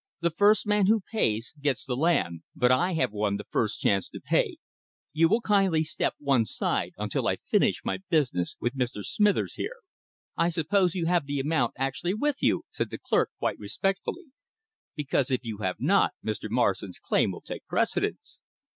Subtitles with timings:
[0.21, 4.09] The first man who pays gets the land; but I have won the first chance
[4.09, 4.57] to pay.
[5.13, 9.03] You will kindly step one side until I finish my business with Mr.
[9.05, 9.77] Smithers here."
[10.35, 14.25] "I suppose you have the amount actually with you," said the clerk, quite respectfully,
[14.95, 16.49] "because if you have not, Mr.
[16.49, 18.39] Morrison's claim will take precedence."